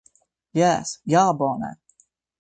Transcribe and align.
Jes, 0.59 0.95
ja 1.15 1.23
bone! 1.43 1.73